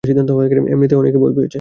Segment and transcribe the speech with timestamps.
[0.73, 1.49] এমনিতেই ও অনেক ভয় পেয়েছে!